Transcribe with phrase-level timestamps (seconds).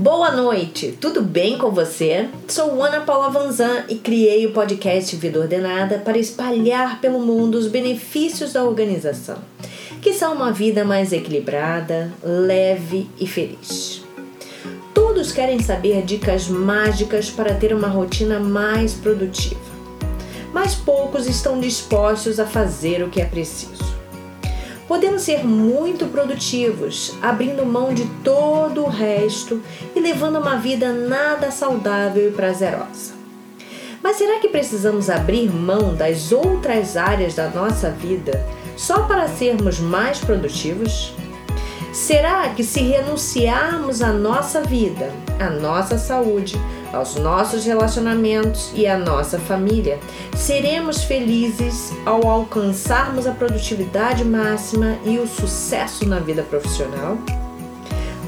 [0.00, 2.26] Boa noite, tudo bem com você?
[2.48, 7.66] Sou Ana Paula Vanzan e criei o podcast Vida Ordenada para espalhar pelo mundo os
[7.66, 9.36] benefícios da organização,
[10.00, 14.02] que são uma vida mais equilibrada, leve e feliz.
[14.94, 19.60] Todos querem saber dicas mágicas para ter uma rotina mais produtiva,
[20.50, 23.79] mas poucos estão dispostos a fazer o que é preciso.
[24.90, 29.62] Podemos ser muito produtivos, abrindo mão de todo o resto
[29.94, 33.12] e levando uma vida nada saudável e prazerosa.
[34.02, 38.44] Mas será que precisamos abrir mão das outras áreas da nossa vida
[38.76, 41.14] só para sermos mais produtivos?
[41.92, 46.56] Será que se renunciarmos à nossa vida, à nossa saúde,
[46.92, 49.98] aos nossos relacionamentos e à nossa família,
[50.36, 57.18] seremos felizes ao alcançarmos a produtividade máxima e o sucesso na vida profissional?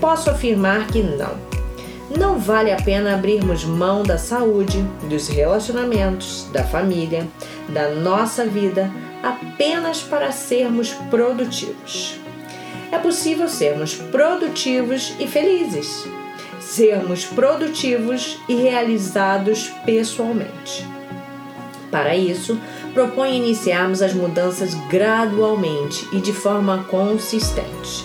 [0.00, 1.52] Posso afirmar que não.
[2.18, 7.28] Não vale a pena abrirmos mão da saúde, dos relacionamentos, da família,
[7.68, 8.90] da nossa vida
[9.22, 12.20] apenas para sermos produtivos.
[12.92, 16.06] É possível sermos produtivos e felizes
[16.62, 20.88] sermos produtivos e realizados pessoalmente.
[21.90, 22.58] Para isso,
[22.94, 28.02] propõe iniciarmos as mudanças gradualmente e de forma consistente.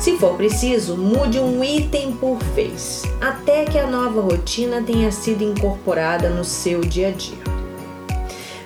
[0.00, 5.44] Se for preciso, mude um item por vez, até que a nova rotina tenha sido
[5.44, 7.38] incorporada no seu dia a dia.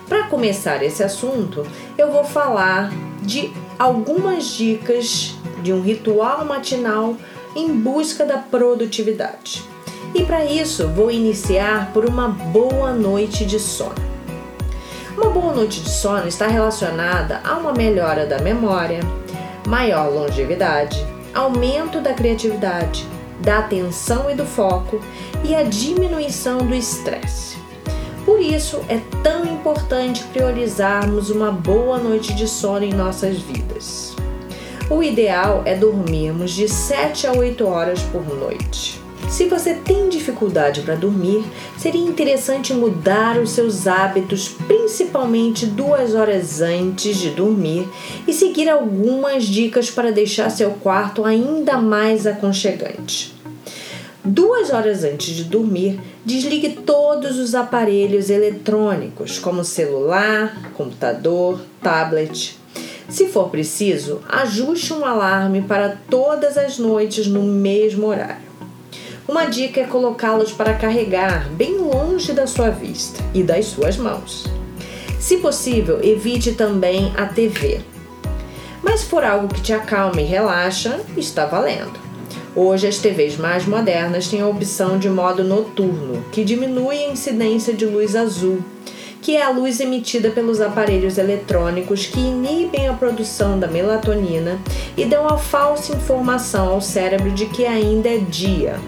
[0.07, 5.35] Para começar esse assunto, eu vou falar de algumas dicas
[5.67, 7.17] de um ritual matinal
[7.53, 9.65] em busca da produtividade.
[10.15, 14.07] E para isso, vou iniciar por uma boa noite de sono.
[15.17, 19.01] Uma boa noite de sono está relacionada a uma melhora da memória,
[19.67, 23.05] maior longevidade, aumento da criatividade,
[23.41, 25.01] da atenção e do foco
[25.43, 27.57] e a diminuição do estresse.
[28.23, 34.15] Por isso é tão importante priorizarmos uma boa noite de sono em nossas vidas.
[34.89, 39.01] O ideal é dormirmos de 7 a 8 horas por noite.
[39.27, 41.43] Se você tem dificuldade para dormir,
[41.77, 47.85] seria interessante mudar os seus hábitos, principalmente duas horas antes de dormir,
[48.25, 53.35] e seguir algumas dicas para deixar seu quarto ainda mais aconchegante.
[54.23, 62.56] Duas horas antes de dormir, desligue todos os aparelhos eletrônicos, como celular, computador, tablet,
[63.09, 68.47] se for preciso, ajuste um alarme para todas as noites no mesmo horário.
[69.27, 74.45] Uma dica é colocá-los para carregar bem longe da sua vista e das suas mãos.
[75.19, 77.81] Se possível, evite também a TV.
[78.83, 81.99] Mas se for algo que te acalma e relaxa, está valendo.
[82.55, 87.73] Hoje, as TVs mais modernas têm a opção de modo noturno, que diminui a incidência
[87.73, 88.63] de luz azul
[89.27, 94.57] que é a luz emitida pelos aparelhos eletrônicos que inibem a produção da melatonina
[94.95, 98.79] e dão a falsa informação ao cérebro de que ainda é dia,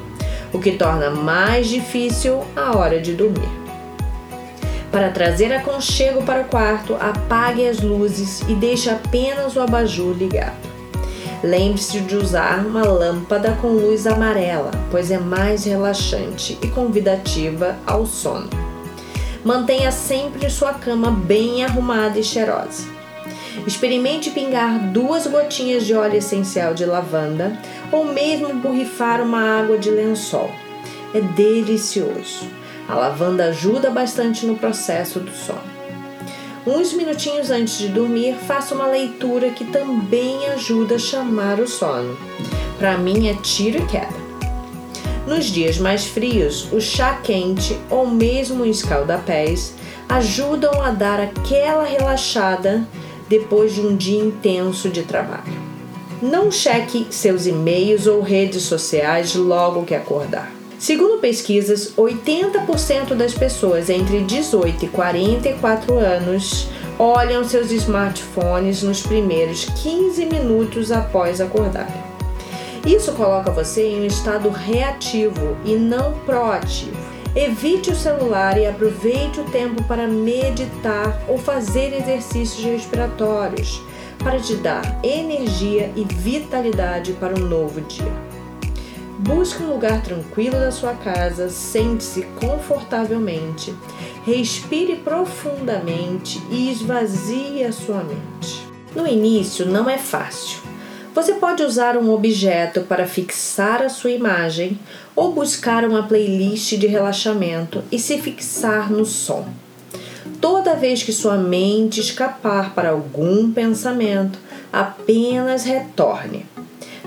[0.53, 3.49] o que torna mais difícil a hora de dormir.
[4.89, 10.69] Para trazer aconchego para o quarto, apague as luzes e deixe apenas o abajur ligado.
[11.43, 18.05] Lembre-se de usar uma lâmpada com luz amarela, pois é mais relaxante e convidativa ao
[18.05, 18.68] sono.
[19.49, 22.87] Mantenha sempre sua cama bem arrumada e cheirosa.
[23.65, 27.57] Experimente pingar duas gotinhas de óleo essencial de lavanda
[27.91, 30.51] ou mesmo borrifar uma água de lençol.
[31.15, 32.47] É delicioso.
[32.87, 35.63] A lavanda ajuda bastante no processo do sono.
[36.67, 42.15] Uns minutinhos antes de dormir, faça uma leitura que também ajuda a chamar o sono.
[42.77, 44.28] Para mim é tiro e queda.
[45.29, 49.75] Nos dias mais frios, o chá quente ou mesmo o escaldapés
[50.09, 52.83] ajudam a dar aquela relaxada
[53.29, 55.53] depois de um dia intenso de trabalho.
[56.19, 60.51] Não cheque seus e-mails ou redes sociais logo que acordar.
[60.79, 69.65] Segundo pesquisas, 80% das pessoas entre 18 e 44 anos olham seus smartphones nos primeiros
[69.65, 72.18] 15 minutos após acordar.
[72.85, 76.97] Isso coloca você em um estado reativo e não proativo.
[77.35, 83.81] Evite o celular e aproveite o tempo para meditar ou fazer exercícios respiratórios
[84.17, 88.11] para te dar energia e vitalidade para um novo dia.
[89.19, 93.75] Busque um lugar tranquilo da sua casa, sente-se confortavelmente,
[94.25, 98.67] respire profundamente e esvazie a sua mente.
[98.95, 100.68] No início não é fácil
[101.19, 104.79] Você pode usar um objeto para fixar a sua imagem
[105.13, 109.45] ou buscar uma playlist de relaxamento e se fixar no som.
[110.39, 114.39] Toda vez que sua mente escapar para algum pensamento,
[114.71, 116.45] apenas retorne.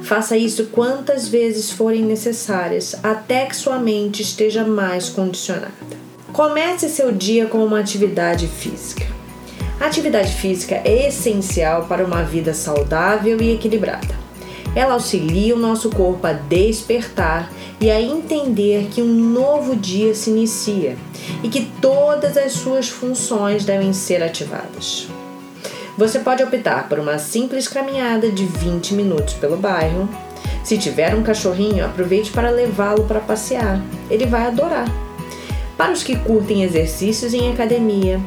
[0.02, 5.72] Faça isso quantas vezes forem necessárias até que sua mente esteja mais condicionada.
[6.34, 9.11] Comece seu dia com uma atividade física.
[9.82, 14.14] A atividade física é essencial para uma vida saudável e equilibrada.
[14.76, 20.30] Ela auxilia o nosso corpo a despertar e a entender que um novo dia se
[20.30, 20.96] inicia
[21.42, 25.08] e que todas as suas funções devem ser ativadas.
[25.98, 30.08] Você pode optar por uma simples caminhada de 20 minutos pelo bairro.
[30.62, 33.82] Se tiver um cachorrinho, aproveite para levá-lo para passear.
[34.08, 34.86] Ele vai adorar.
[35.76, 38.20] Para os que curtem exercícios em academia,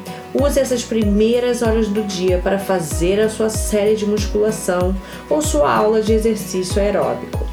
[0.43, 4.95] use essas primeiras horas do dia para fazer a sua série de musculação
[5.29, 7.45] ou sua aula de exercício aeróbico.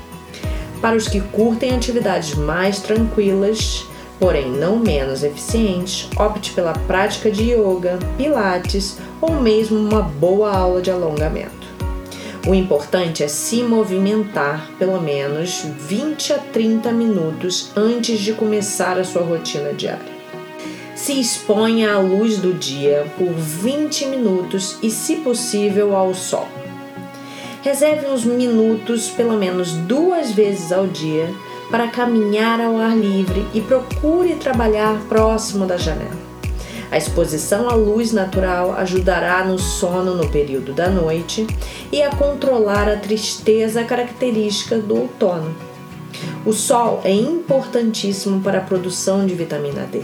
[0.81, 3.87] Para os que curtem atividades mais tranquilas,
[4.19, 10.83] porém não menos eficientes, opte pela prática de yoga, pilates ou mesmo uma boa aula
[10.83, 11.63] de alongamento.
[12.47, 19.05] O importante é se movimentar pelo menos 20 a 30 minutos antes de começar a
[19.05, 20.12] sua rotina diária.
[20.95, 26.47] Se exponha à luz do dia por 20 minutos e, se possível, ao sol.
[27.63, 31.33] Reserve uns minutos, pelo menos duas vezes ao dia,
[31.71, 36.33] para caminhar ao ar livre e procure trabalhar próximo da janela.
[36.91, 41.47] A exposição à luz natural ajudará no sono no período da noite
[41.91, 45.55] e a controlar a tristeza característica do outono.
[46.45, 50.03] O sol é importantíssimo para a produção de vitamina D,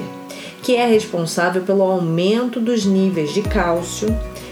[0.63, 4.09] que é responsável pelo aumento dos níveis de cálcio,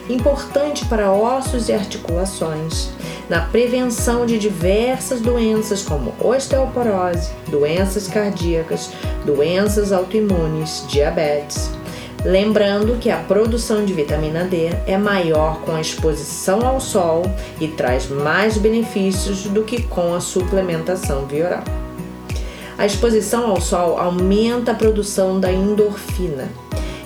[0.08, 2.90] importante para ossos e articulações,
[3.28, 8.90] na prevenção de diversas doenças como osteoporose, doenças cardíacas,
[9.24, 11.70] doenças autoimunes, diabetes,
[12.26, 17.22] Lembrando que a produção de vitamina D é maior com a exposição ao sol
[17.60, 21.85] e traz mais benefícios do que com a suplementação via oral.
[22.78, 26.48] A exposição ao sol aumenta a produção da endorfina,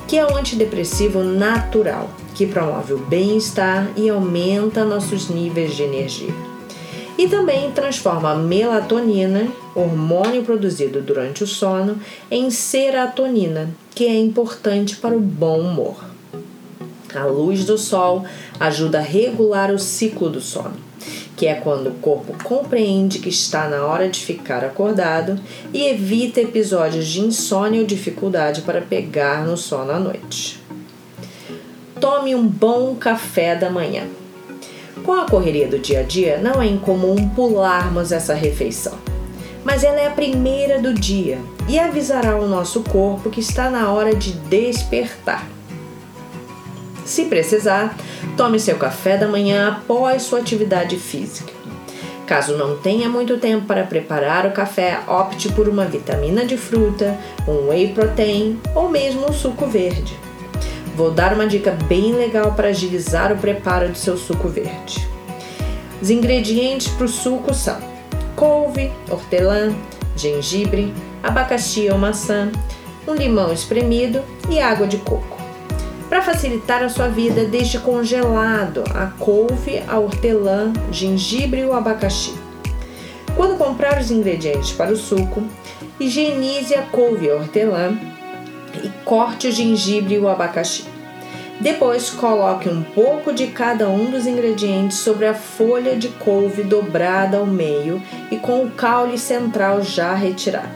[0.08, 6.50] que é um antidepressivo natural que promove o bem-estar e aumenta nossos níveis de energia
[7.20, 12.00] e também transforma a melatonina, hormônio produzido durante o sono,
[12.30, 16.02] em serotonina, que é importante para o bom humor.
[17.14, 18.24] A luz do sol
[18.58, 20.76] ajuda a regular o ciclo do sono,
[21.40, 25.40] que é quando o corpo compreende que está na hora de ficar acordado
[25.72, 30.62] e evita episódios de insônia ou dificuldade para pegar no sono à noite.
[31.98, 34.06] Tome um bom café da manhã.
[35.02, 38.98] Com a correria do dia a dia, não é incomum pularmos essa refeição.
[39.64, 43.90] Mas ela é a primeira do dia e avisará o nosso corpo que está na
[43.90, 45.48] hora de despertar.
[47.02, 47.96] Se precisar,
[48.40, 51.52] tome seu café da manhã após sua atividade física.
[52.26, 57.18] Caso não tenha muito tempo para preparar o café, opte por uma vitamina de fruta,
[57.46, 60.18] um whey protein ou mesmo um suco verde.
[60.96, 65.06] Vou dar uma dica bem legal para agilizar o preparo do seu suco verde.
[66.00, 67.78] Os ingredientes para o suco são
[68.34, 69.70] couve, hortelã,
[70.16, 72.50] gengibre, abacaxi ou maçã,
[73.06, 75.39] um limão espremido e água de coco.
[76.10, 82.34] Para facilitar a sua vida, deixe congelado a couve, a hortelã, gengibre e o abacaxi.
[83.36, 85.40] Quando comprar os ingredientes para o suco,
[86.00, 87.96] higienize a couve e a hortelã
[88.82, 90.84] e corte o gengibre e o abacaxi.
[91.60, 97.36] Depois, coloque um pouco de cada um dos ingredientes sobre a folha de couve dobrada
[97.36, 98.02] ao meio
[98.32, 100.74] e com o caule central já retirado.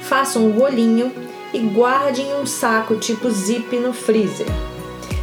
[0.00, 1.25] Faça um rolinho
[1.56, 4.46] e guarde em um saco tipo zip no freezer.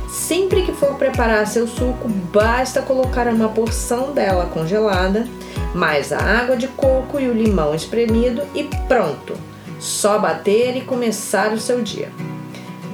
[0.09, 5.27] Sempre que for preparar seu suco, basta colocar uma porção dela congelada,
[5.75, 9.35] mais a água de coco e o limão espremido e pronto!
[9.79, 12.09] Só bater e começar o seu dia.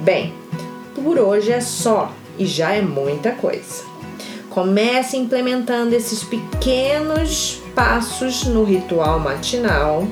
[0.02, 0.34] Bem,
[0.94, 3.84] por hoje é só e já é muita coisa.
[4.50, 10.06] Comece implementando esses pequenos passos no ritual matinal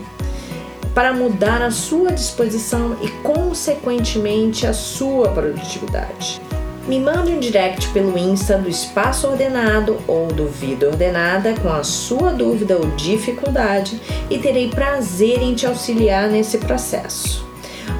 [0.98, 6.42] para mudar a sua disposição e, consequentemente, a sua produtividade.
[6.88, 11.84] Me mande um direct pelo Insta do Espaço Ordenado ou do Vida Ordenada com a
[11.84, 17.46] sua dúvida ou dificuldade e terei prazer em te auxiliar nesse processo.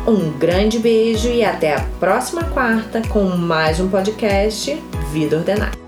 [0.04, 4.76] Um grande beijo e até a próxima quarta com mais um podcast
[5.12, 5.87] Vida Ordenada.